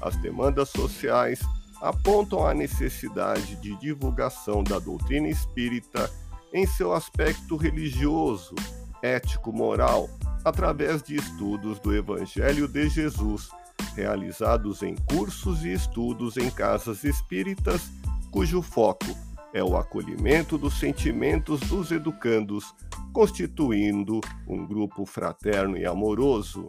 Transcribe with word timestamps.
as 0.00 0.16
demandas 0.16 0.70
sociais 0.70 1.40
apontam 1.80 2.46
a 2.46 2.54
necessidade 2.54 3.56
de 3.56 3.74
divulgação 3.76 4.62
da 4.62 4.78
doutrina 4.78 5.28
espírita 5.28 6.10
em 6.52 6.66
seu 6.66 6.92
aspecto 6.92 7.56
religioso, 7.56 8.54
ético-moral, 9.02 10.08
através 10.44 11.02
de 11.02 11.16
estudos 11.16 11.80
do 11.80 11.94
Evangelho 11.94 12.68
de 12.68 12.88
Jesus, 12.88 13.48
realizados 13.94 14.82
em 14.82 14.94
cursos 14.94 15.64
e 15.64 15.72
estudos 15.72 16.36
em 16.36 16.50
casas 16.50 17.04
espíritas, 17.04 17.90
cujo 18.30 18.60
foco 18.62 19.06
é 19.54 19.62
o 19.62 19.76
acolhimento 19.76 20.58
dos 20.58 20.80
sentimentos 20.80 21.60
dos 21.60 21.92
educandos, 21.92 22.74
constituindo 23.12 24.20
um 24.48 24.66
grupo 24.66 25.06
fraterno 25.06 25.76
e 25.78 25.86
amoroso. 25.86 26.68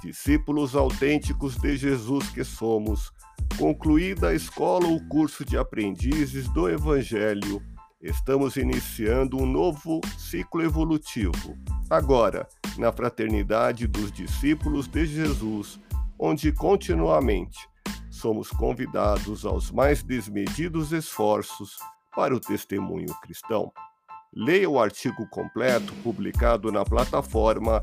Discípulos 0.00 0.76
autênticos 0.76 1.56
de 1.56 1.76
Jesus 1.76 2.30
que 2.30 2.44
somos, 2.44 3.12
concluída 3.58 4.28
a 4.28 4.34
escola 4.34 4.86
o 4.86 5.04
curso 5.08 5.44
de 5.44 5.58
aprendizes 5.58 6.48
do 6.50 6.68
Evangelho, 6.68 7.60
estamos 8.00 8.56
iniciando 8.56 9.36
um 9.36 9.44
novo 9.44 10.00
ciclo 10.16 10.62
evolutivo. 10.62 11.58
Agora, 11.90 12.48
na 12.78 12.92
fraternidade 12.92 13.88
dos 13.88 14.12
discípulos 14.12 14.86
de 14.86 15.04
Jesus, 15.04 15.80
onde 16.22 16.52
continuamente 16.52 17.66
somos 18.10 18.50
convidados 18.50 19.46
aos 19.46 19.70
mais 19.70 20.02
desmedidos 20.02 20.92
esforços 20.92 21.78
para 22.14 22.36
o 22.36 22.40
testemunho 22.40 23.08
cristão. 23.22 23.72
Leia 24.30 24.68
o 24.68 24.78
artigo 24.78 25.26
completo 25.30 25.94
publicado 26.02 26.70
na 26.70 26.84
plataforma 26.84 27.82